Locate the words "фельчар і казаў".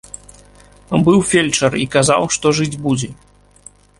1.33-2.23